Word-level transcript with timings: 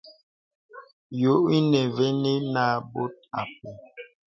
Yɔ̄ 1.21 1.37
ìnə 1.57 1.79
mvinəŋ 1.89 2.39
nə 2.53 2.63
bɔ̀t 2.91 3.15
a 3.39 3.41
pɛ. 3.57 3.69